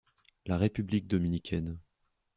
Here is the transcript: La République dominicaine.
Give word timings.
La 0.47 0.57
République 0.57 1.05
dominicaine. 1.07 1.77